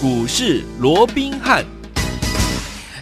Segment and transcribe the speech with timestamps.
[0.00, 1.77] 股市罗宾汉。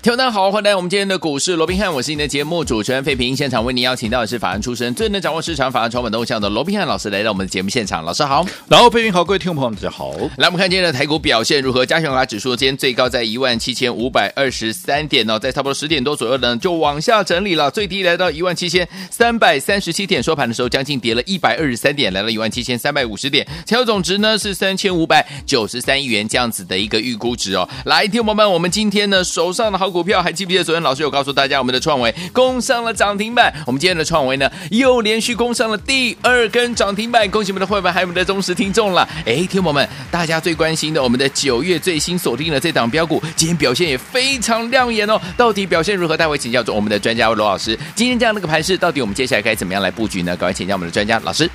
[0.07, 3.35] 听众好，欢迎来到我们今天的股市罗宾汉，我是你的节目主持人费平。
[3.35, 8.05] 现场为您邀请到的是法案出身、最能掌握市场法案筹码动向的罗宾汉老师，来到我们的节目现场。
[8.05, 10.13] 老师好，然后费平好，各位听众朋友们大家好。
[10.37, 11.85] 来，我们看今天的台股表现如何？
[11.85, 27.69] 加权指数今天最高在一万七千五百二十三点哦，在差不多十点多左右呢，就往下整理了，最低来到一万七千三百三十七点，收盘的时候将近跌了一百二十三点，来到一万七千三百五十点，成交总值呢是三千五百九十三亿元这样子的一个预估值哦。
[27.87, 33.51] 来，听众朋友们，我们今天呢手上的好股股票还记不记得昨天老师有告诉大家，我们的创维攻上了涨停板。
[33.65, 37.27] 我们今天的创维呢，又连续攻上了第二根涨停板。
[37.31, 39.09] 恭喜我们的会员，还有我们的忠实听众了。
[39.25, 45.19] 哎，听众朋友们，大家最关心的，我们的九月最新锁定的这档标股，今天表现也非常亮眼哦。
[45.35, 46.15] 到底表现如何？
[46.15, 47.79] 待会请教我们的专家罗老师。
[47.95, 50.37] 今天这样的一个盘势，到底我们接下来该怎么样来布局呢？
[50.37, 51.49] 赶快请教我们的专家老师。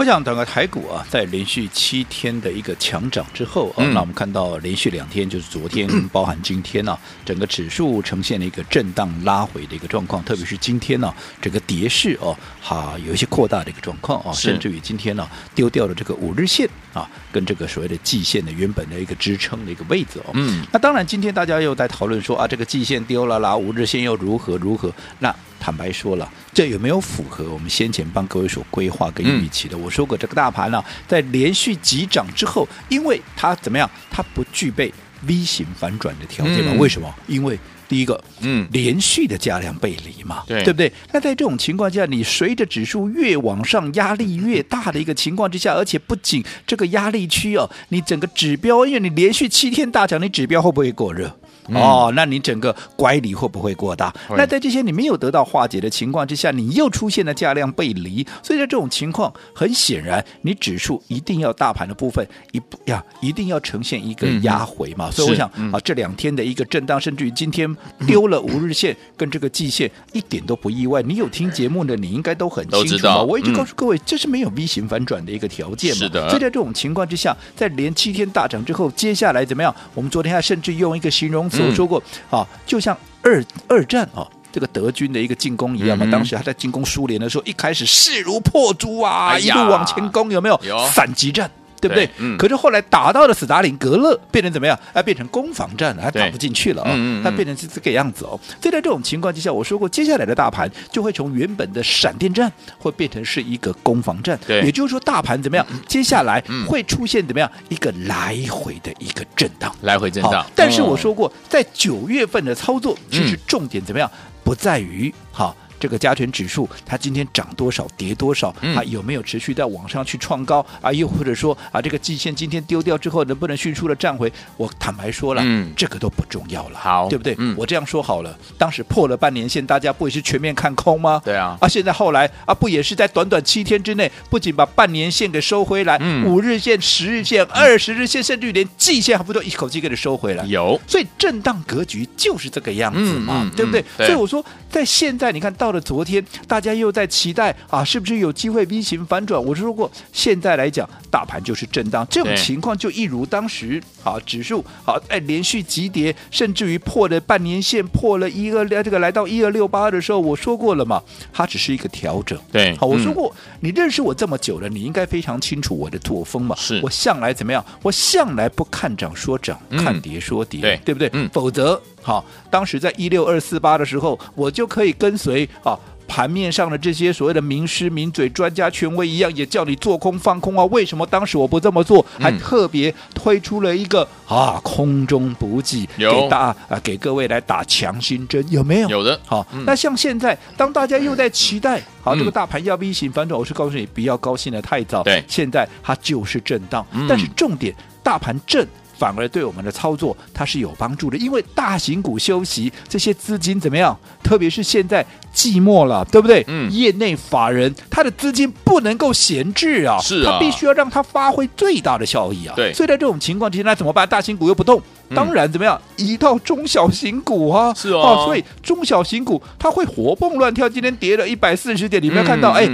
[0.00, 20.30] 我想整个台股啊，在连续七天的一个强涨之后啊，那我们看到连续两天，就是昨天包含今天呢、啊，整个指数呈现了一个震荡拉回的一个状况，特别是今天呢、啊，整个跌势哦，哈，有一些扩大的一个状况啊，甚至于今天呢、啊，丢掉了这个五日线啊，跟这个所谓的季线的原本的一个支撑的一个位置哦。
[20.32, 24.90] 嗯，那当然，今天大家又在讨论说啊，这个季线丢了啦，五日线又如何如何？
[25.18, 25.28] 那
[25.60, 29.76] 坦白说了，这有没有符合我们先前帮各位所规划跟预期的？
[29.76, 33.88] 嗯、我说过，这个大盘呢、啊，在连续急涨之后，因为它怎么样？
[34.10, 34.92] 它不具备
[35.26, 36.72] V 型反转的条件嘛？
[36.72, 37.14] 嗯、为什么？
[37.26, 40.90] 因为第一个，嗯，连续的价量背离嘛，对，对不对？
[41.12, 51.36] 那在这种情况下，你随着指数越往上，压力越大的一个情况之下，而且不仅这个压力区哦，你整个指标，因为你连续七天大涨，你指标会不会过热？
[51.68, 54.12] 哦，那你整个乖离会不会过大？
[54.30, 65.08] 那在这些你没有得到化解的情况之下，你又出现了价量背离，所以在这种情况，很显然，你指数一定要大盘的部分一不呀，一定要呈现一个压回嘛。
[65.08, 67.72] 嗯、所以我想是啊，这两天的一个震荡，甚至于今天
[68.06, 71.02] 丢了五日线跟这个季线，一点都不意外。
[71.02, 73.22] 你有听节目的，你应该都很清楚嘛。
[73.22, 75.98] 我一直告诉各位，嗯、这是没有 V 型反转的一个条件嘛。
[75.98, 76.28] 是的。
[76.30, 79.74] 所以在这种情况之下，在连七天大涨之后，接下来怎么样？
[79.94, 81.59] 我们昨天还甚至用一个形容词。
[81.60, 86.04] 我说过啊，就像二二战啊，这个德军的一个进攻一样嘛。
[86.06, 90.60] 嗯、当时他在进攻苏联的时候，一开始势如破竹啊，一路往前攻，有没有？
[90.64, 91.50] 有闪击战。
[91.80, 92.06] 对不对？
[92.06, 94.78] 对嗯、可是后来打到了斯大林格勒，变成怎么样？
[94.92, 96.88] 啊，变成攻防战了，还打不进去了啊！
[96.88, 98.38] 它、嗯嗯、变成是这个样子哦。
[98.60, 104.38] 所以在这种情况之下，我说过，接下来的大盘就会从原本的闪电战，会变成是一个攻防战。
[104.46, 105.66] 对，也就是说，大盘怎么样？
[105.88, 107.50] 接下来会出现怎么样？
[107.68, 110.44] 一个来回的一个震荡，来回震荡。
[110.54, 114.10] 但是我说过，在九月份的操作，其实重点怎么样？
[114.44, 115.54] 不在于哈。
[115.80, 118.54] 这个加权指数，它今天涨多少，跌多少？
[118.76, 120.64] 啊，有没有持续在往上去创高？
[120.82, 124.30] 啊，又或者说啊，这个季线今天丢掉之后，能不能迅速的站回？
[124.58, 127.34] 我坦白说了，嗯，这个都不重要了，好，对不对？
[127.38, 131.22] 嗯，我这样说好了，当时破了半年线，大家不也是全面看空吗？
[131.24, 140.44] 对啊，啊，现在后来啊，不也是在短短七天之内，不仅把半年线给收回来，嗯，五日线、十日线、二十日线，甚至于连季线还不都一口气给你收回来？
[140.44, 143.82] 有，所以震荡格局就是这个样子嘛，对不对？
[143.96, 145.69] 所以我说，在现在你看到。
[145.70, 149.40] 到了昨天，大家又在期待啊，是不是有机会 V 型反转？
[149.40, 161.00] 我说过，现在来讲，大盘就是震荡，这种情况就一如当时啊，指数好哎连续急跌，甚至于破了半年线，破了一二这个来到一二六八的时候，我说过了嘛，
[161.32, 162.36] 它只是一个调整。
[162.50, 166.56] 对，好，我说过，嗯、你认识我这么久了，你应该非常清楚我的作风嘛。
[166.58, 167.64] 是我向来怎么样？
[167.82, 171.08] 我向来不看涨说涨，嗯、看跌说跌，对，对不对？
[171.12, 171.80] 嗯，否则。
[172.02, 175.78] 好，当时在一六二四八的时候，我就可以跟随啊
[176.08, 180.64] 盘面上的这些所谓的名师名嘴、专家权威一样，也叫你做空放空啊。
[180.64, 188.88] 为什么当时我不这么做，还特别推出了一个啊空中补给，给大啊给各位来打强心针，有没有？
[188.88, 189.20] 有的。
[189.24, 195.04] 好，那像现在，当大家又在期待，好这个大盘要 V 型反转，我是告诉你，不要高兴的太早。
[195.04, 197.72] 对，现在它就是震荡，但是重点，
[198.02, 198.66] 大盘震。
[199.00, 203.98] 反而对我们的操作它是有帮助的，因为大型股休息，这些资金怎么样？
[204.22, 205.02] 特别是现在
[205.34, 206.44] 寂寞了，对不对？
[206.48, 212.52] 嗯，业内法人他的资金不能够闲置啊，是啊，他必须要让它发挥最大的效益啊。
[212.54, 214.06] 对，所以在这种情况之下，那怎么办？
[214.06, 214.82] 大型股又不动，
[215.14, 215.80] 当然怎么样？
[215.96, 220.68] 移到中小型股啊，是啊，所以中小型股它会活蹦乱跳。
[220.68, 222.50] 今天跌了一百四十点，你没有看到？
[222.50, 222.68] 哎，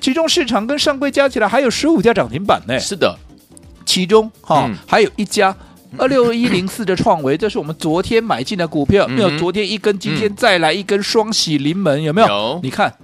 [0.00, 2.80] 其中市场跟上柜加起来还有十五家涨停板呢。
[2.80, 3.14] 是的。
[3.90, 5.52] 其中哈、还有一家
[5.98, 9.36] 二六一零四的创维，这是我们昨天买进的股票，没有？
[9.36, 12.28] 昨天一根，今天再来一根双喜临门，有没有？
[12.28, 12.60] 有。
[12.62, 12.94] 你看，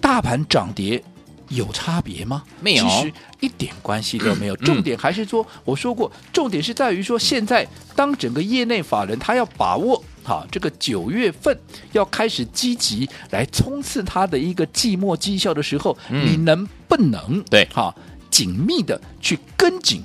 [0.00, 1.04] 大盘涨跌
[1.50, 2.42] 有差别吗？
[2.62, 4.56] 没有，其实一点关系都没有。
[4.64, 11.54] 重点还是说，我说过，重点是在于说，现在当整个业内法人他要把握好这个九月份
[11.92, 17.94] 要开始积极来冲刺他的一个季末绩效的时候，你能不能对好
[18.32, 20.02] 紧密的去跟紧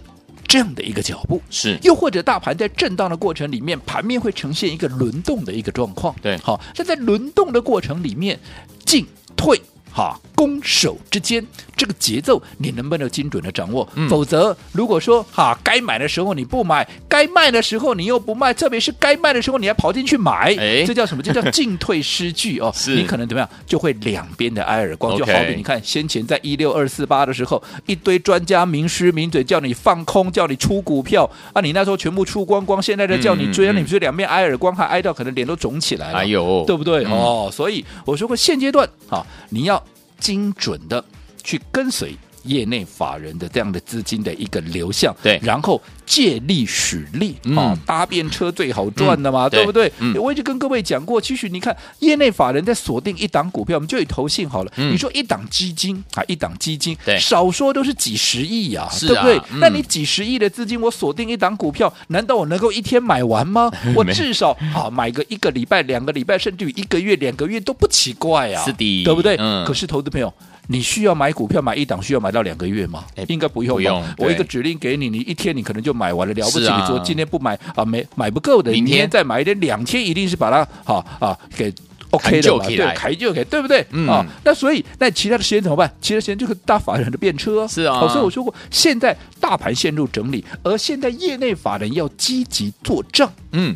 [0.48, 1.42] 这样的一个脚步？
[1.50, 6.16] 是，又或者大盘在震荡的过程里面，盘面会呈现一个轮动的一个状况。
[6.22, 8.40] 对，好，那在轮动的过程里面
[8.86, 9.60] 进退。
[9.92, 11.44] 哈，攻守之间
[11.76, 13.88] 这个节奏你能不能精准的掌握？
[13.96, 21.24] 嗯、否则，如果说哈该买的时候你不买，该卖的时候你又不卖，特别是该卖的时候你还跑进去买，哎，这叫什么？
[21.24, 22.72] 这叫进退失据哦。
[22.86, 25.18] 你可能怎么样，就会两边的挨耳光。
[25.18, 37.04] 就好比你看，先前在一六二四八的时候，一堆专家名师名嘴叫你放空，叫你出股票啊，你那时候全部出光光，现在在叫你追，嗯、你不是两边挨耳光，还挨到可能脸都肿起来了，哎呦，对不对？
[37.06, 39.84] 嗯、哦，所以我说过，现阶段啊，你要。
[40.20, 41.04] 精准的
[41.44, 42.16] 去跟随
[42.48, 49.92] 业内法人的这样的资金的一个流向，对，然后借力使力啊，嗯、搭便车最好赚的嘛，嗯、对不对？
[50.00, 54.72] 嗯、我一直跟各位讲过，其实你看业内法人在锁定一档股票，我们就以投信好了。
[54.78, 59.38] 嗯、你说一档基金啊，一档基金，对少说都是几十亿呀、啊，啊、对不对？
[59.52, 63.70] 嗯、那你几十亿的资金，我锁定一档股票，难道我能够一天买完吗？
[63.96, 69.36] 我至少啊买个一个礼拜、两个礼拜，甚至于一个月、两个月都不奇怪啊，是的，对不对？
[69.40, 70.34] 嗯、可是投资朋友。
[70.68, 73.06] 你需要买股票买一档需要买到两个月吗？
[73.28, 73.78] 应该不用。
[73.78, 74.04] 不用。
[74.18, 76.60] 我一个指令给你，你一天你可能就买完了，了不起。
[76.60, 81.74] 你说今天不买啊，没买不够的，明天再买一点，两天一定是把它好啊给
[82.10, 82.66] OK 的嘛？
[82.66, 83.80] 对，开就给，对不对？
[84.08, 85.92] 啊，那所以那其他的时间怎么办？
[86.02, 87.68] 其他时间就是大法人的便车。
[87.68, 88.08] 是啊。
[88.08, 93.32] 所以我说过，现在大盘陷入整理，而现在业内法人要积极做账。
[93.52, 93.76] 嗯。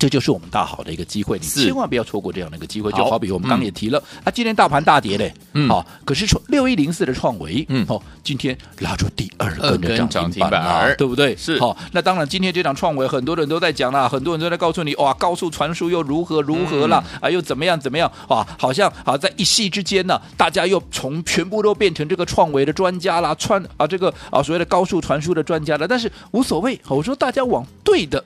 [0.00, 2.90] 这就是我们大好的一个机会，你千万不要错过这样的一个机会。
[2.92, 11.36] 就好比我们刚刚也提了，嗯、啊，今天大盘大跌嘞，嗯，好，可是创六一零四的创维，嗯，哦，今天拉出第二根的涨停板啊，对不对？
[11.36, 28.24] 是，好，那当然，今天这场创维很多人都在讲啦，很多人都在告诉你，哇，高速传输又如何如何了，嗯、啊，又怎么样怎么样，哇，好像啊，在一夕之间呢，大家又从全部都变成这个创维的专家啦，串啊，这个啊所谓的高速传输的专家了，但是无所谓，我说大家往对的。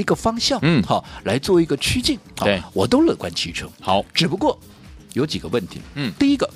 [0.00, 3.68] 一个方向，嗯，好，来做一个趋近，对，我都乐观其成。
[3.80, 4.58] 好，只不过
[5.14, 6.48] 有几个问题，嗯，第一个，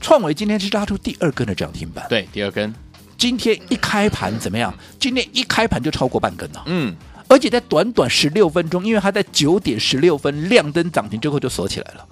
[0.00, 2.74] 创维今天是拉出第二根的涨停板，对，第二根，
[3.18, 4.74] 今天一开盘怎么样？
[4.98, 6.96] 今天一开盘就超过半根了，嗯，
[7.28, 12.06] 而且在短短十六分钟，因为它在九点十六分亮灯涨停之后就锁起来了。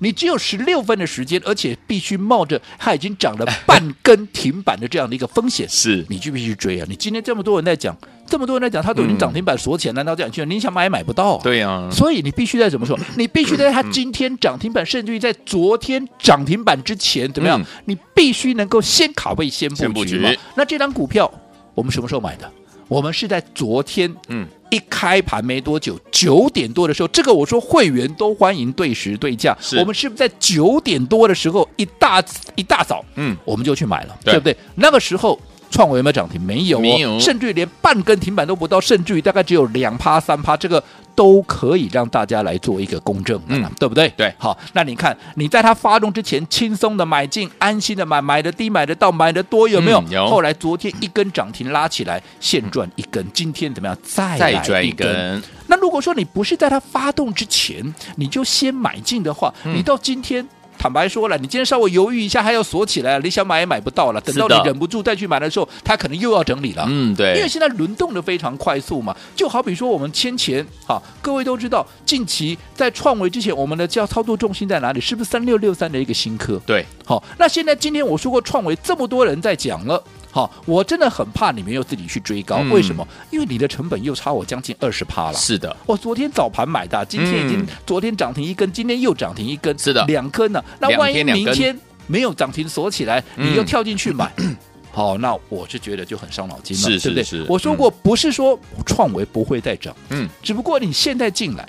[0.00, 6.86] 你只有十六分的时间，而且必须冒着它已经涨了半根停板的这样的一个风险，是你就必须追啊！
[6.88, 7.96] 你今天这么多人在讲，
[8.26, 10.44] 这么多人在讲，它都已经涨停板锁起来，难道这样去？
[10.44, 11.38] 你想买也买不到。
[11.38, 12.98] 对呀，所以你必须在怎么说？
[13.16, 17.62] 你必须在它今天涨停板，甚至于在昨天涨停板之前怎么样？
[17.84, 20.30] 你必须能够先卡位、先布局嘛。
[20.56, 21.30] 那这张股票
[21.74, 22.50] 我们什么时候买的？
[22.88, 24.46] 我们是在昨天，嗯。
[24.70, 29.56] 一开盘没多久，九点多的时候，这个我说会员都欢迎对时对价。
[29.78, 32.20] 我们是不是在九点多的时候一大
[32.56, 34.56] 一大早，嗯，我们就去买了，对，对不对？
[34.74, 35.38] 那个时候
[35.74, 36.40] 创维有没有涨停？
[36.40, 40.56] 没有，没有，甚至于连半根停板都不到，甚至于大概只有两趴三趴。
[40.56, 40.82] 这个。
[41.16, 44.12] 都可以让大家来做一个公证，嗯，对不对？
[44.16, 50.00] 对，好，那你看你在它发动之前，轻松的买进，安心的买，买的低，买的到，买的多，有没有？
[50.08, 50.26] 嗯、有。
[50.26, 53.96] 后来昨天一根涨停拉起来，现赚一根，今天怎么样？
[54.02, 54.86] 再来一根。
[54.88, 60.44] 一根那如果说你不是在它发动之前你就先买进的话，嗯、你到今天。
[60.78, 64.20] 坦白说了，你今天稍微犹豫一下，还要锁起来，你想买也买不到了。
[64.20, 66.84] 等到你忍不住再去买的时候，它可能又要整理了。
[66.88, 69.16] 嗯，对，因为现在轮动的非常快速嘛。
[69.34, 75.00] 就好比说我们先前哈，各位都知道，近期在创维之前，我们的叫操作重心在哪里？
[75.00, 76.60] 是不是三六六三的一个新科？
[76.66, 80.02] 对，好，那现在今天我说过创维这么多人在讲了。
[80.34, 83.06] 好，我真的很怕你们又自己去追高，为什么？
[83.30, 85.38] 因为你的成本又差我将近二十趴了。
[85.38, 90.60] 是的，我昨天早盘买的，今天已经昨天涨停一根，今天又涨停一根，是的，两根呢。
[90.80, 94.28] 那万一明天没有涨停锁起来，你又跳进去买，
[94.90, 97.46] 好，那我是觉得就很伤脑筋了，对不对？
[97.48, 101.68] 我说过，不是说创维不会再涨，嗯，只不过你现在进来，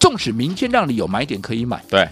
[0.00, 2.08] 纵使明天让你有买点可以买，对。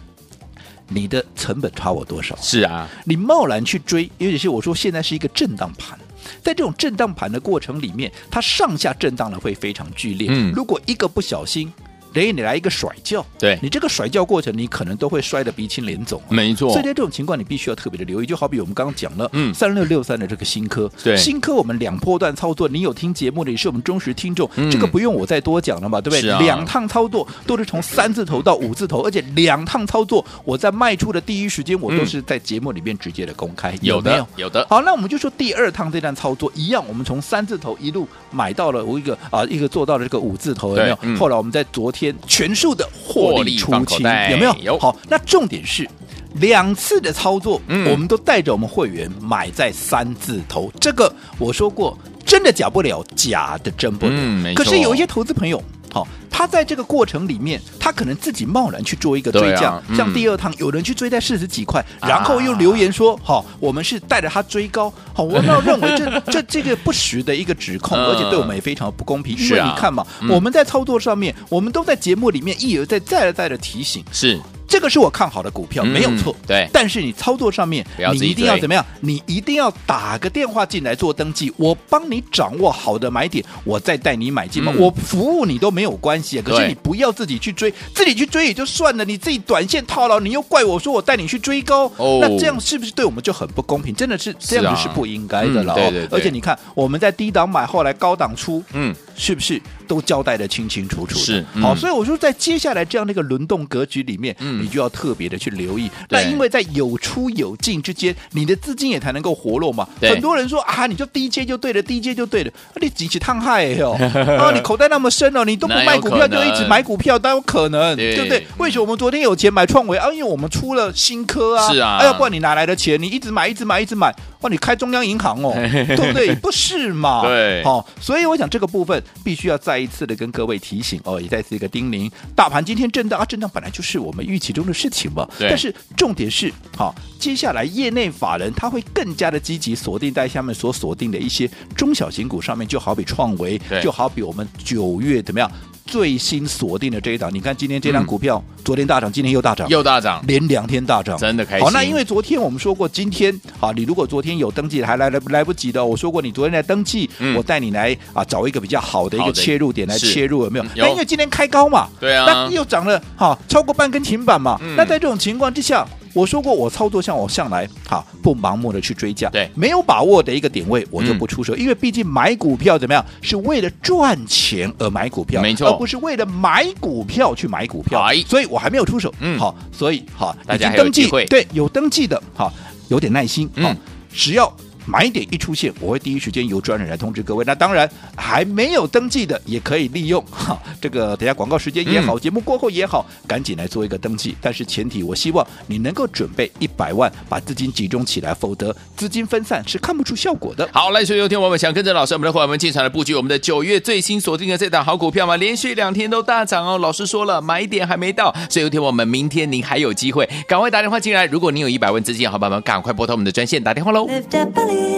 [0.88, 2.36] 你的成本差我多少？
[2.40, 5.98] 是啊，你贸然去追，尤其是我说现在是一个震荡盘，
[6.42, 10.28] 在这种震荡盘的过程里面，它上下震荡的会非常剧烈。
[10.30, 11.72] 嗯，如果一个不小心，
[12.16, 16.32] 等于你来一个甩轿，对你这个甩轿过程，你可能都会摔得鼻青脸肿、啊。
[16.32, 16.70] 没错。
[16.70, 18.26] 所以在这种情况，你必须要特别的留意。
[18.26, 26.30] 就好比我们刚刚讲了，嗯，三六六三的这个新科，对，新科我们两波段操作，你有听节目的，也是我们忠实听众，嗯、这个不用我再多讲了嘛，对不对？
[26.30, 34.26] 啊、两趟操作都是从三字头到五字头，而且两趟操作，我在卖出的第一时间，我都是在节目里面直接的公开，嗯、有没有？
[34.36, 34.66] 有的。
[34.70, 40.98] 好，那我们就说第二趟这段操作一样，我们从三字头一路买到了我一个啊一个做到了这个五字头，有没有？
[41.02, 43.98] 嗯、后来我们在昨天全数的获利出清，
[44.30, 44.56] 有没有？
[44.62, 44.78] 有。
[44.78, 45.88] 好，那重点是。
[46.34, 50.70] 两次的操作，嗯、我们都带着我们会员买在三字头。
[50.78, 54.12] 这个我说过，真的假不了，假的真不了。
[54.14, 55.62] 嗯、可是有一些投资朋友，
[55.96, 64.90] 好、哦，他在这个过程里面，他可能自己贸然去做一个追价，啊嗯、像第二趟有人去追在四十几块，然后又留言说，好、啊哦，我们是带着他追高。
[65.14, 69.34] 好、哦，我们要认为这 这这个不实的一个指控，而且对我们也非常不公平。
[69.38, 74.04] 因为你看嘛，嗯、我们在操作上面，我们都在节目里面一而再、再而再的提醒。
[74.12, 74.38] 是。
[74.68, 76.34] 这个是我看好的股票，没有错。
[76.40, 78.84] 嗯、对，但是你操作上面，你一定要怎么样？
[79.00, 84.72] 你一定要打个电话进来做登记，我帮你掌握好的买点，我再带你买进嘛。
[84.74, 93.94] 嗯、我服务你都没有关系，可是你不要自己去追，自己去追也就算了，你自己短线套牢，你又怪我说我带你去追高，哦、那这样是不是对我们就很不公平？
[93.94, 95.72] 真的是这样子是不应该的了。
[95.72, 95.82] 哦、嗯。
[95.82, 96.18] 对对对。
[96.18, 101.16] 而且你看，我们在低档买，后来高档出，嗯，是不是都交代的清清楚楚？
[101.18, 101.44] 是。
[101.54, 105.36] 嗯、好，所以我说在接下来这样的一个轮动格局里面，嗯、你就要特别的。
[105.36, 109.86] 去留意，那因为在有出有进之间，你的资金也才能够活络嘛。
[110.00, 112.50] 很多人说啊，你就低阶就对了，低阶就对了，
[112.80, 113.92] 你几起烫害哟，
[114.40, 118.46] 啊，你口袋那么深哦，你都不卖股票就一直买股票，都有可能，对不对？
[118.56, 120.10] 为什么我们昨天有钱买创维啊？
[120.10, 123.00] 因为我们出了新科啊，是啊，要不然你哪来的钱？
[123.00, 124.10] 你一直买，一直买，一直买，
[124.46, 126.32] 哇，你开中央银行哦，对不对？
[126.36, 127.22] 不是嘛？
[127.22, 135.28] 对，好，所以我想这个部分必须要再一次的跟各位提醒哦，也再次一个叮咛，大盘今天震荡啊，震荡本来就是我们预期中的事情嘛。
[135.36, 145.50] 对但是重点是，好，接下来业内法人他会更加的积极锁定在下面所锁定的一些中小型股上面，就好比创维，就好比我们九月怎么样
[145.86, 147.32] 最新锁定的这一档。
[147.32, 151.64] 你看今天这档股票，嗯、昨天大涨，今天又大涨，又大涨，连两天大涨，真的开心。
[151.64, 160.64] 好，那因为昨天我们说过，今天好，你如果昨天有登记还来来来不及的，我说过你昨天来登记，嗯、我带你来啊找一个比较好的一个切入点来切入，有没有？
[160.74, 164.58] 那因为今天开高嘛，对啊，那又涨了，好，超过半根停板嘛。
[164.60, 165.86] 嗯、那在这种情况之下。
[166.16, 182.50] 我说过，我操作像我向来好不盲目的去追价，对，没有把握的一个点位我就不出手，嗯、因为毕竟买股票怎么样，是为了赚钱而买股票，没错，而不是为了买股票去买股票，哎、所以我还没有出手，嗯，好，所以好，大家已经登记，对，有登记的，好，
[182.88, 183.76] 有点耐心，好，嗯、
[184.10, 184.50] 只要。
[184.86, 187.44] 买点一出现，我会第一时间由专人来通知各位。
[187.44, 194.36] 那当然还没有登记的，也可以利用哈这个等下广告时间也好，嗯、节目过后也好，赶紧来做一个登记。
[194.40, 200.68] 但是前提，我希望你能够准备一百万，把资金集中起来，否则资金分散是看不出效果的。
[200.72, 205.36] 好，来，所以有天我们想跟着老师，我们的伙伴们进场来布局我们的九月最新锁定的这档好股票吗？
[205.36, 206.78] 连续两天都大涨哦。
[206.78, 211.26] 老师说了，买点还没到，所以有天我们明天您还有机会，赶快打电话进来。
[211.26, 214.06] 如果您有一百万资金，好伙伴们赶快拨通我们的专线打电话喽。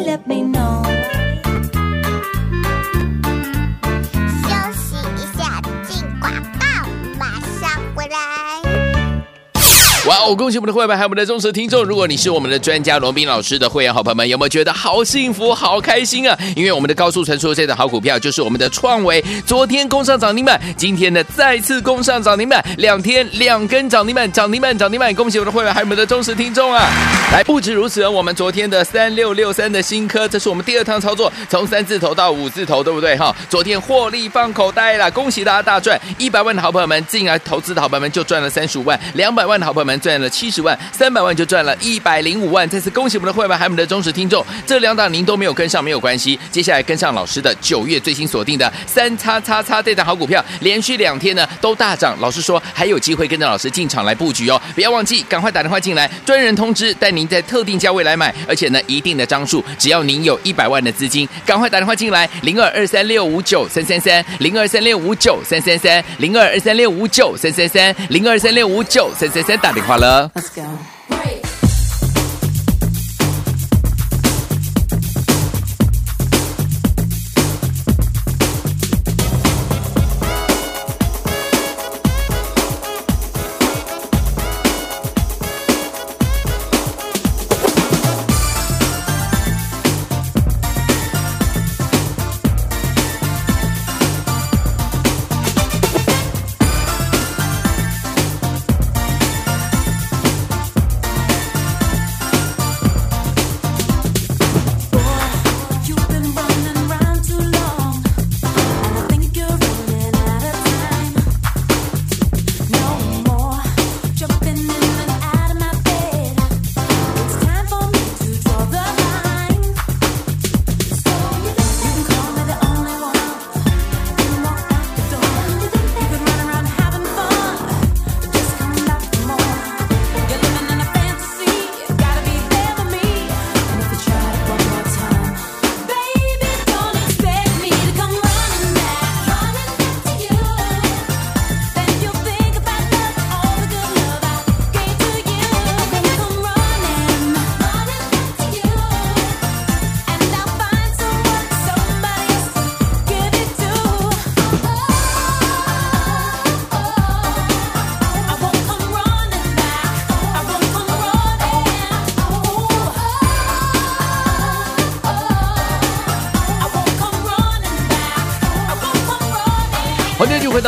[0.04, 1.27] และไปนอน
[10.09, 10.35] 哇哦！
[10.35, 11.85] 恭喜我们的会员还有我们的忠实听众。
[11.85, 16.35] 如果你是我们的专家罗宾老师的会员好朋友们，有没有觉得好幸福、好开心啊？
[16.57, 25.15] 因为我们的高速传输这档好股票就是我们的创维，昨天攻上涨停板，今天呢再次攻上涨停板，两天两根涨停板，涨停板涨停板。
[25.15, 26.88] 恭喜我们的会员还有我们的忠实听众啊！
[27.31, 33.37] 来，不止如此，我们昨天的三六六三的新科，这是我们第二趟操作，从三字头到五字头，对不对哈？
[33.50, 36.00] 昨天获利放口袋了，恭喜大家大赚！
[36.17, 39.98] 一百万的好朋友们进来投资的好朋友们就赚了三十五万，两百万的好朋友们。
[40.00, 42.69] 赚了七十万，三百万就赚了一百零五万。
[42.69, 44.45] 再次恭喜我们的会员，还有我们的忠实听众。
[44.67, 46.38] 这两档您都没有跟上，没有关系。
[46.50, 52.17] 接下来跟上老师的九月最新锁定的三叉叉叉这档好股票，连续两天呢都大涨。
[52.21, 70.30] 老师说还有机会跟着老师进场来布局哦，不要忘记，赶快打电话进来，专人通知带您在特定价位来买，而且呢一定的张数，只要您有一百万的资金，赶快打电话进来，零二二三六五九三三三，零二三六五九三三三，零二二三六五九三三三，零二三六五九三三三，打电话了。
[70.35, 70.98] Let's go.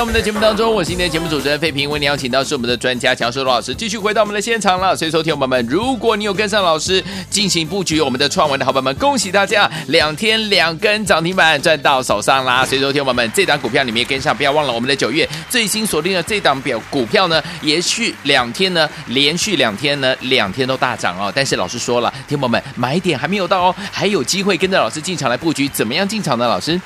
[0.01, 4.97] 到我们的节目当中，我是今天节目主持人费平，为你邀请到是我们的专家强势罗老师，继续回到我们的现场了。
[4.97, 12.65] 所以，说，听友们，如果你有跟上老师进行布局我们的创文的好朋友们，恭喜大家两天两根涨停板赚到手上啦！
[12.65, 21.31] 所以，说，听友们，这档股票你们也跟上，不要忘了我们的九月最新锁定的这档表股票呢，延续两天呢，连续两天呢，两天都大涨哦。
[21.35, 26.49] 但是老师说了，听友们，买点还没有到哦，还有机会跟着老师进场来布局，怎么样进场呢？
[26.49, 26.81] 老师？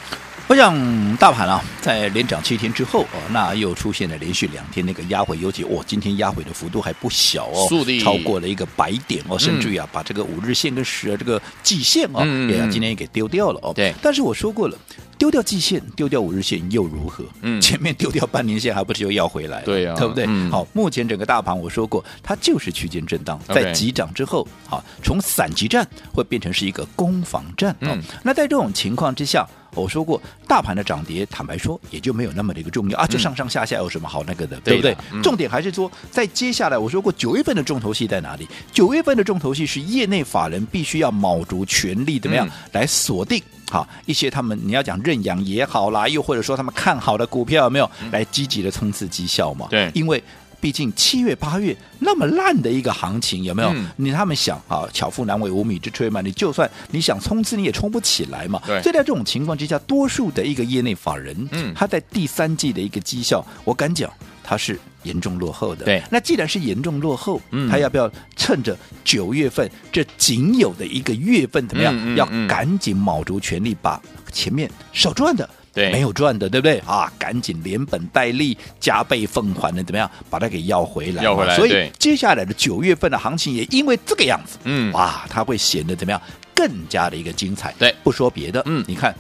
[0.47, 7.67] 我想大盘啊，在连涨七天之后啊，那又出现了连续两天那个压回，尤其哦，今天压回的幅度还不小哦，
[8.03, 13.73] 超过了一个百点哦，甚至于啊，把这个五日线跟十这个季线哦，也要今天也给丢掉了哦。
[13.75, 14.77] 对，但是我说过了，
[15.19, 17.25] 丢掉季线，丢掉五日线又如何？
[17.43, 19.63] 嗯，前面丢掉半年线，还不是又要回来？
[19.63, 20.27] 对呀，对不对？
[20.51, 28.03] 好，目前整个大盘我说过，它就是区间震荡，在急涨之后，好，从散集战会变成是一个攻防战嗯。
[28.23, 29.47] 那在这种情况之下。
[29.77, 34.97] 我说过，大盘的涨跌，坦白说也就没有那么的一个重要啊，就上上下下有什么好那个的，嗯、对不对？
[35.13, 38.47] 嗯、重点还是说，在接下来我说过，九月份的重头戏在哪里？
[38.73, 49.67] 九月份的重头戏是业内法人必须要卯足全力，怎么样、嗯、来锁定好一些他们你要讲认养也好啦，又或者说他们看好的股票有没有来积极的冲刺绩效嘛？
[49.71, 50.23] 对，因为。
[50.61, 53.69] 毕竟七月八月那么烂的一个行情，有没有？
[53.75, 56.23] 嗯、你他们想啊，巧妇难为无米之炊嘛。
[56.23, 58.59] 你就算你想冲刺，你也冲不起来嘛。
[58.65, 64.11] 对所以在这种情况之下，多数的一个业内法人，嗯，他在第三季的一个绩效，我敢讲，
[64.45, 65.87] 他是严重落后的。
[65.87, 71.93] 对，那既然是严重落后，嗯，他要不要趁着九月份这仅有的一个月份怎么样？
[71.97, 75.49] 嗯嗯嗯、要赶紧卯足全力把前面少赚的。
[75.73, 77.13] 对，没有赚的，对不对啊？
[77.19, 81.25] 赶紧连本带利加倍奉还的，怎么样把它给要回来？
[81.25, 81.57] 要回来。
[81.57, 86.23] 所以接下来的九月份的行情也因为这个样子，嗯，哇，它会显得怎么样？
[86.55, 87.75] 更加的一个精彩。
[87.77, 89.13] 对，不说别的，嗯，你看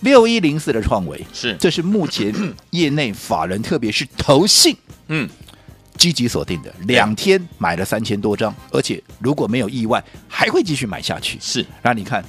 [0.00, 2.32] 六一零四的创维是，这是目前
[2.70, 4.76] 业内法人，特别是投信，
[5.08, 5.28] 嗯，
[5.96, 11.38] 积极锁定的，两天买了三千多张，而且如果没有意外，还会继续买下去。
[11.40, 12.24] 是，那你看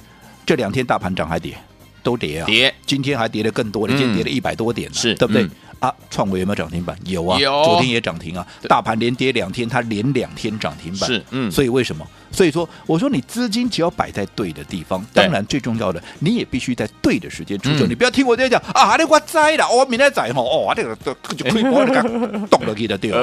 [0.46, 1.56] 这两天大盘涨还跌？
[2.00, 2.46] 都跌啊！
[2.46, 5.46] 跌，今天还跌了更多，今天跌了一百多点，是对不对？
[5.80, 6.96] 啊，创维有没有涨停板？
[7.04, 8.46] 有啊，有，昨天也涨停啊。
[8.68, 11.50] 大盘连跌两天，它连两天涨停板，是嗯。
[11.50, 12.06] 所以为什么？
[12.30, 17.86] 所以说，我说你资金只要摆在对的地方，当然最重要的，你也必须在对的时间出手。
[17.86, 20.94] 你不要听我这样讲啊，你我栽了，我明天宰吼哦， 这个
[21.34, 22.02] 就可以把它
[22.48, 23.16] 动了，给它掉。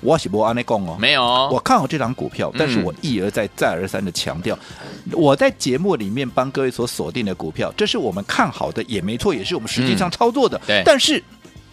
[0.00, 4.58] 我是不按你讲哦，没有，我看好这档股票，但是我一而再再而三的强调，
[5.12, 10.58] 我在节目里面帮各位所锁定的股票，这是我们看好的，也没错，也是我们实际上操作的。
[10.66, 11.22] 对，但是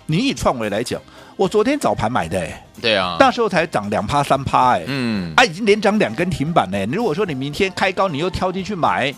[0.05, 1.01] 你以创维来讲，
[1.35, 6.85] 我昨天早盘买的，哎，对啊，那时候才涨两趴三趴，哎，嗯，啊，已经连涨两根停板呢。
[6.91, 9.13] 如果说你明天开高，你又挑进去买，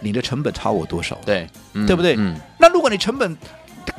[0.00, 1.16] 你的成本差我多少？
[1.24, 1.46] 对，
[1.86, 2.14] 对不对？
[2.18, 3.36] 嗯，那如果你成本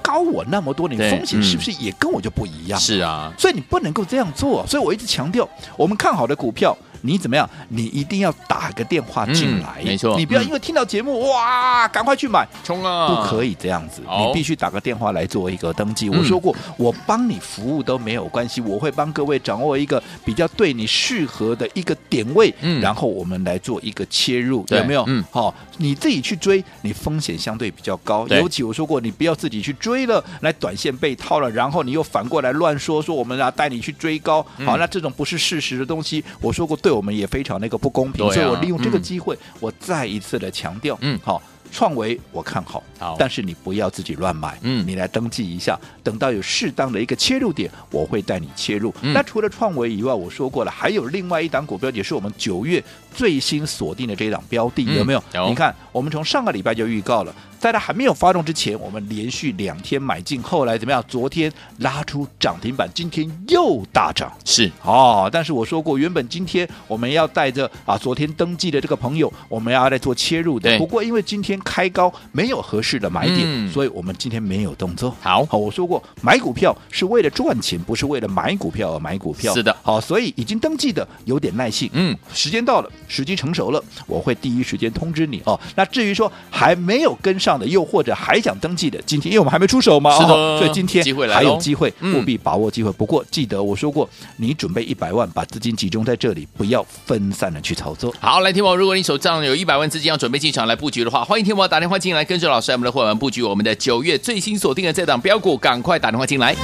[0.01, 2.79] 高我那么多，你风险是不是也跟我就不一样？
[2.79, 4.65] 是啊，所以你不能够这样做。
[4.67, 6.77] 所以我一直强调，我们看好的股票。
[7.05, 7.47] 你怎么样？
[7.67, 10.17] 你一定要打个电话进来，没错。
[10.17, 13.07] 你不要因为听到节目哇，赶快去买，冲啊！
[13.07, 16.09] 不可以这样子，你必须打个电话来做一个登记。
[16.09, 25.03] 我说过，我帮你服务都没有关系，我会帮各位掌握一个比较对你适合的一个点位，然后我们来做一个切入，有没有？
[25.07, 28.25] 嗯，好，你自己去追，你风险相对比较高。
[28.29, 36.23] 尤其我说过，你不要自己去追了，来短线被套了，然后你又反过来乱说说我们要带你去追高，好，那这种不是事实的东西。
[36.39, 36.92] 我说过，对。
[36.93, 41.41] 我们也非常那个不公平，所以我利用这个机会，我再一次的强调，嗯，好。
[41.71, 48.93] 创维我看好，好，但是你不要自己乱买，嗯，你来登记一下，等到有适当的一个切入点，我会带你切入。
[49.01, 55.19] 嗯、那除了创维以外，我说过了，还有另外一档股票，也是我们九月最新锁定的这一档标的，有没有？
[55.31, 55.49] 嗯、有。
[55.49, 61.03] 你看，我们从上个礼拜就预告了，在它还没有发动之前，我们连续两天买进，后来怎么样？
[61.07, 65.29] 昨天拉出涨停板，今天又大涨，是哦。
[65.31, 70.77] 但是我说过，原本今天我们要带着啊，昨天登记的这个朋友，我们要来做切入的。
[70.77, 71.53] 不过因为今天。
[71.63, 75.15] 开高没有合适的买点，嗯、所以我们今天没有动作。
[75.21, 79.53] 好，好，我说过买股票是为了赚钱，不是为了买股票而买股票。
[79.53, 81.89] 是的，好，所以已经登记的有点耐性。
[81.93, 85.59] 嗯，时间到了，时机成熟了，我会第一时间通知你哦。
[85.75, 92.89] 那至于说还没有跟上的，又或者还想登记的，今天因为我们还没出手嘛，是的，哦、所以今天还有机会，务必把握机会。
[92.89, 98.13] 嗯、不过记得我说过，你准备一百万，把资金集中在这里，不要分散的去操作。
[98.19, 101.53] 好，来听我，如果你手上有一百万资金要准备进场来布局的话，欢迎听。
[101.53, 106.55] 我打电话进来，跟着老师，我们的会员布局我们的九月最新锁定的这档标股，赶快打电话进来。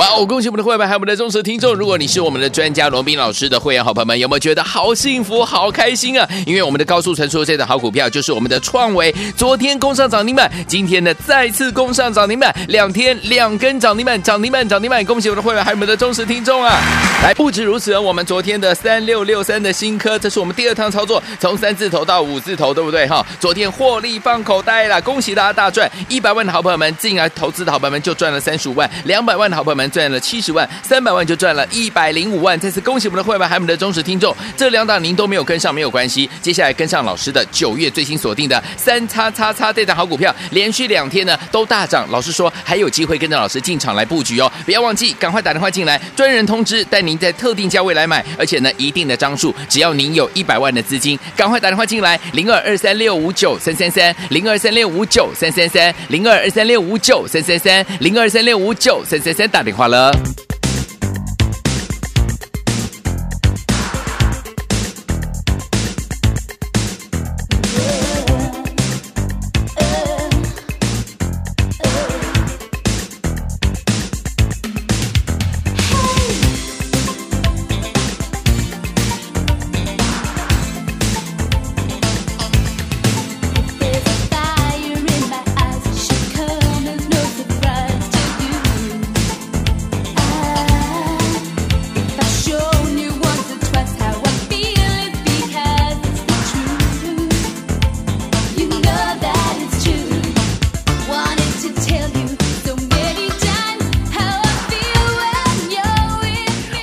[0.00, 0.24] 哇哦！
[0.24, 1.74] 恭喜我们的会员还有我们的忠实听众。
[1.74, 6.26] 如果你是我们的专家罗宾老师的会员好朋友们，有没有觉得好幸福、好开心啊？
[6.46, 15.04] 因为我们的高速传输这档好股票就是我们的创维，昨天攻上涨停板，今天呢再次攻上涨停板，两天两根涨停板，涨停板涨停板。
[15.04, 16.80] 恭喜我们的会员还有我们的忠实听众啊！
[17.22, 23.06] 来，不止如此，我们昨天的三六六三的新科，这是我们第二趟操作，从三字头到五字头，对不对？
[23.06, 25.90] 哈，昨天获利放口袋了，恭喜大家大赚！
[26.08, 30.68] 一百万的好朋友们进来投资的好朋友们就赚了三十五万，两百万的好朋友们赚了七十万。
[30.82, 34.34] 三百万就赚了一百零五万，再次恭喜我们的会员，还有我们的忠实听众。
[34.56, 36.28] 这两档您都没有跟上，没有关系。
[36.40, 42.06] 接下来跟上老师的九月最新锁定的三叉叉叉这档好股票，连续两天呢都大涨。
[42.10, 60.12] 老师说还有机会跟着老师进场来布局哦，不要忘记，赶快打电话进来，专人通知带您在特定价位来买，而且呢一定的张数，只要您有一百万的资金，赶快打电话进来，零二二三六五九三三三，零二三六五九三三三，零二二三六五九三三三，零二三六五九三三三打电话了。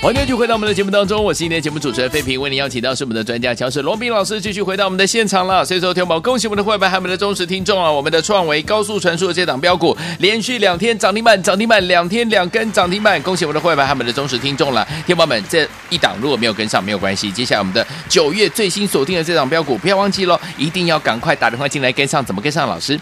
[0.07, 5.65] 欢迎继续回到我们的节目当中，我是今天节目主持人费平，为您邀请到是我们的专家强势罗宾老师，继续回到我们的现场了。
[5.65, 7.91] 所以说，天宝恭喜我们的会员，还有我们的忠实听众啊！
[7.91, 14.87] 我们的创维高速传输的这档标股，连续两天涨停板，涨停板两天两根涨停板，恭喜我们的会员，还有我们的忠实听众了。
[15.05, 22.65] 天宝们，这一档如果没有跟上，没有关系，接下来我们的九月最新锁定的这档标股，不要忘记喽，一定要赶快打电话进来跟上，怎么跟上？
[22.65, 22.97] 老师？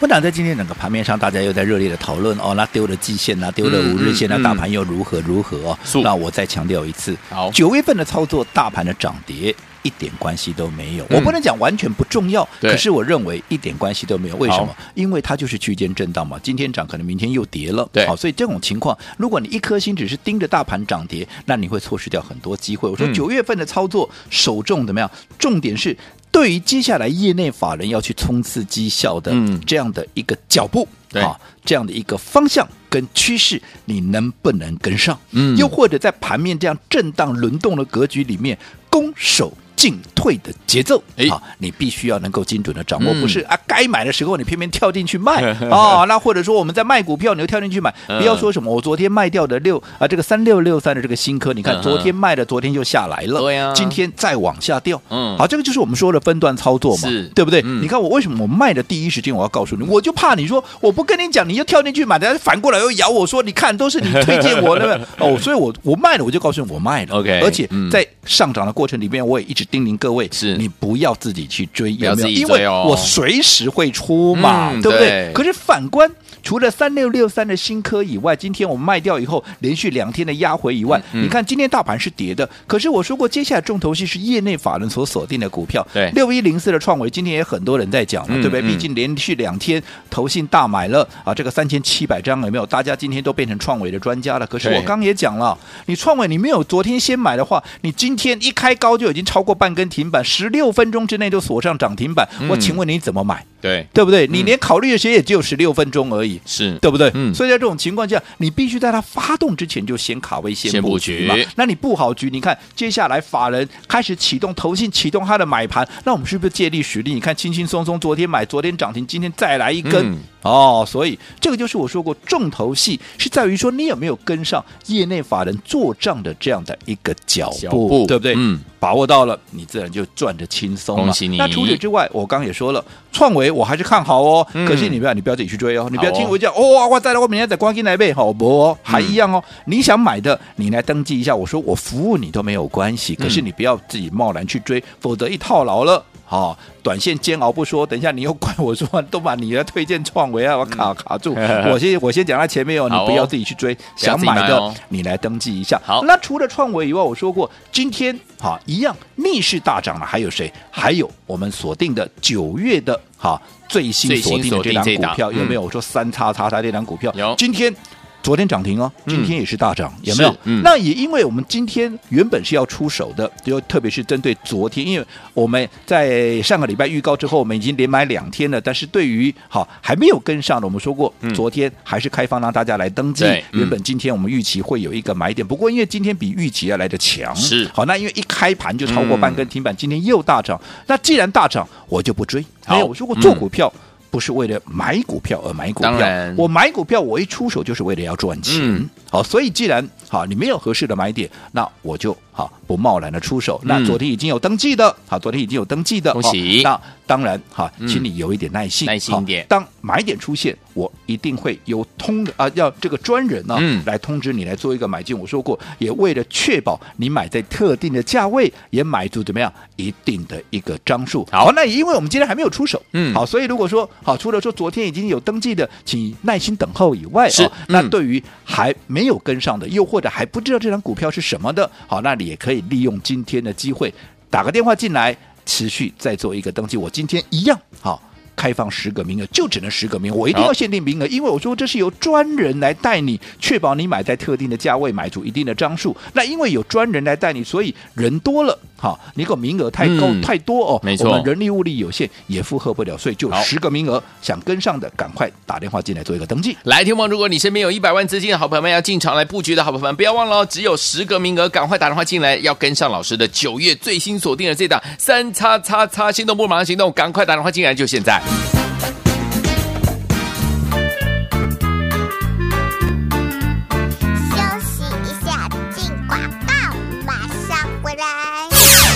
[0.00, 5.78] 不然在今天整个盘面上，大家又在热烈的讨论哦，那丢了季线啊，丢了五日线，那、嗯嗯、大盘又如何如何哦？
[6.02, 11.04] 那我再强调一次，好，九月份的操作，大盘的涨跌一点关系都没有。
[11.10, 14.36] 嗯、我不能讲完全不重要，可是我认为一点关系都没有。
[14.36, 14.74] 为什么？
[14.94, 17.86] 因为它就是区间震荡嘛，今天涨，可能明天又跌了。
[17.92, 22.88] 对，好，所以这种情况，如果你一颗心只是盯着大盘涨跌，那你会错失掉很多机会。
[22.88, 25.10] 我说九月份的操作，首重怎么样？
[25.38, 25.94] 重点是。
[26.30, 29.32] 对于接下来业内法人要去冲刺绩效的
[29.66, 35.18] 这样的一个脚步，嗯、啊，这样的一个方向跟趋势，你能不能跟上？
[35.32, 38.56] 嗯，又或者在盘面这样震荡轮动的格局里面，
[38.88, 41.24] 攻守进退的节奏，哎，
[41.56, 43.56] 你必须要能够精准的掌握，不是啊？
[43.66, 45.42] 该买的时候你偏偏跳进去卖。
[45.72, 46.04] 啊？
[46.06, 57.30] 那或者说我们在卖股票，你又跳进去买，不要说什么我昨天卖掉的六啊，这个三六六三的这个新科，你看昨天卖的，昨天就下来了，对呀，今天再往下掉，嗯，好，这个就是我们说的分段操作嘛，是。
[57.34, 57.62] 对不对？
[57.62, 70.56] 你看我为什么我卖的第一时间我要告诉你，我就怕你说我不跟你讲，你就跳进去买，但是反过来又咬我说，你看都是你推荐我的 哦，所以我我卖了我就告诉你我卖了，OK，而且在上涨的过程里面，我也一直叮咛各位是。
[70.56, 72.28] 你不要自己去追，有没有？
[72.28, 75.30] 因为我随时会出嘛，对不对？
[75.32, 76.10] 可是反观，
[76.42, 82.48] 除了三六六三的新科以外，今天我们卖掉以后，连续两天的压回以外，你看今天大盘是跌的。
[82.66, 85.86] 可是我说过，接下来重头戏是业内法人所锁定的股票。
[85.92, 88.62] 对，六一零四的创维，今天也很多人在讲了，对不对？
[88.62, 92.66] 毕竟连续两天投信大买了啊，这个三千七百张有没有？
[92.66, 94.46] 大家今天都变成创维的专家了。
[94.46, 100.24] 可是我刚也讲了，你创维你没有昨天先买的话，你今天一开高就已经超过半根停板。
[100.24, 103.44] 十六分钟之内就锁上涨停板，嗯、我请问你怎么买？
[103.60, 104.26] 对对不对？
[104.26, 107.10] 嗯、你连考虑的时间也只有十六分钟而已，是对不对？
[107.14, 111.34] 嗯，所以在这种情况下，你必须在它发动之前就先卡位、先布局嘛。
[111.56, 117.14] 那你布好局，你看接下来法人开始启动、投信启动它的买盘，那我们是不是借力使力？
[117.14, 120.12] 你看轻轻松松，昨天买，昨天涨停，今天再来一根。
[120.12, 128.34] 嗯哦，所以这个就是我说过，重头戏是在于说你有没有跟上业内法人做账的这样的一个脚步，步对不对？
[128.36, 131.04] 嗯，把握到了，你自然就赚的轻松了。
[131.04, 131.36] 恭喜你！
[131.36, 134.46] 那除此之外，我刚刚也说了，创维我还是看好哦。
[134.54, 138.48] 嗯、可是你不要，你不要自己去追哦，你不要听我讲哦，我再来，我明天再关进来呗，好不？
[138.48, 139.42] 哦，还一样哦。
[139.46, 146.02] 嗯、你想买的，你来登记一下，我说我服务你都没有关系，可是你不要自己贸然去追，否则一套牢了。
[146.30, 151.34] 好、哦，短线煎熬不说，等一下你又怪我说都把你的推荐创维啊，我卡卡住。
[151.36, 155.80] 嗯、我先我先讲在前面哦，你不要自己去追，哦、想买的、哦、你来登记一下。
[155.84, 160.52] 好，那除了创维以外，我说过今天哈一样逆势大涨了，还有谁？
[160.70, 165.62] 还有我们锁定的九月的哈最新锁定的这档股票有没有？
[165.62, 167.74] 我说三叉叉叉这档股票有，今天
[168.22, 170.36] 昨天涨停哦，今天也是大涨，嗯、有没有？
[170.44, 178.60] 嗯、那也因为我们今天原本是要出手的，就特别是针对昨天，因为我们在上个礼拜预告之后，我们已经连买两天了。
[178.60, 183.24] 但是对于好还没有跟上的，我们说过，嗯、昨天还是开放让大家来登记。
[183.24, 190.60] 嗯、原本今天我们预期会有一个买点，不过因为今天比预期要来的强，是好，那因为一开盘就超过半根停板，嗯、今天又大涨。
[190.86, 192.44] 那既然大涨，我就不追。
[192.68, 193.72] 没有，我说过做股票。
[194.10, 198.58] 嗯不是为了买股票而买股票，我买股票，我一出手就是为了要赚钱。
[198.60, 203.58] 嗯、好，所以既然好你没有合适的买点，那我就好不贸然的出手。
[203.62, 206.60] 嗯、那昨天已经有登记的，好，昨天已经有登记的，恭喜。
[206.64, 209.46] 那当然哈，请你有一点耐心，耐心一点。
[209.48, 215.16] 当买点出现，我一定会有通的啊，要这个专人呢、来通知你来做一个买进。
[215.18, 221.26] 我说过，也为了确保你买在特定的价位，也买足怎么样一定的一个张数。
[221.30, 233.92] 好，那因为我们今天还没有出手，嗯，好，所以如果说好，除了说昨天已经有登记的，请耐心等候以外，是、哦，那对于还没有跟上的，又或者还不知道这张股票是什么的，好，那你也可以利用今天的机会
[234.30, 235.16] 打个电话进来。
[235.46, 238.00] 持续再做一个登记，我今天一样好，
[238.36, 245.96] 开放十个名额，就只能十个名额，我一定要限定名额，因为我说这是由专人来带你，确保你买在特定的价位，买出一定的张数。
[246.12, 256.56] 那因为有专人来带你，所以人多了，好，你个名额太高、嗯、太多哦，没错，我们人力物力有限，也负荷不了，所以就十个名额，想跟上的赶快打电话进来做一个登记。
[256.62, 268.59] 来，听众，如果你身边有一百万资金的好朋友们要进场来布局的好朋友们，不要忘了哦，只有十个名额，赶快打电话进来，要跟上老师的九月最新锁定的这档三叉叉叉，心动不马上行动，赶快打电话进来，就现在。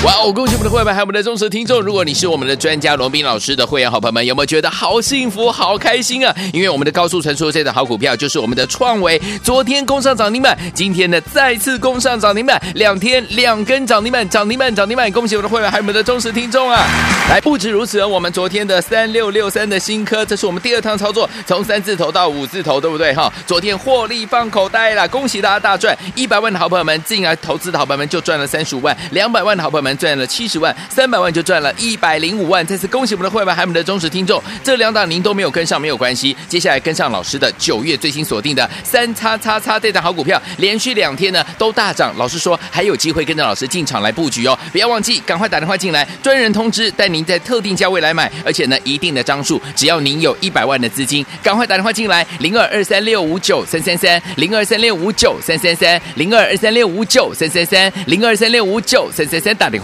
[0.05, 0.31] 哇哦！
[0.31, 1.81] 恭喜我们的会员还有我们的忠实听众。
[1.81, 6.35] 如果你是我们的专家罗宾老师的会员好朋友们，有没有觉得好幸福、好开心啊？
[6.53, 15.11] 因为我们的高速传输这档好股票就是我们的创维，昨天攻上涨停板，今天呢再次攻上涨停板，两天两根涨停板，涨停板涨停板。
[15.11, 16.87] 恭喜我们的会员还有我们的忠实听众啊！
[17.31, 23.33] 来，不止如此，我们昨天的三六六三的新科，这是我们第二趟操作，从三字头到五字头，对不对哈？
[23.47, 25.97] 昨天获利放口袋了，恭喜大家大赚！
[26.15, 29.94] 一百万的好朋友们进来投资的好朋友们就赚了三十五万，两百万的好朋友们。
[29.97, 32.65] 赚了七十万，三百万就赚了一百零五万。
[32.67, 34.43] 再次恭喜我们的会员，还有我们的忠实听众。
[34.63, 36.37] 这两档您都没有跟上，没有关系。
[36.49, 42.15] 接下来跟上老师的九月最新锁定的三叉叉叉这档好股票，连续两天呢都大涨。
[42.17, 59.84] 老师说还有机会跟着老师进场来布局哦，不要忘记，赶快打电话进来，专人通知带您在特定价位来买，而且呢一定的张数，只要您有一百万的资金，赶快打电话进来，零二二三六五九三三三，零二三六五九三三三，零二二三六五九三三三，零二三六五九三三三，打电话。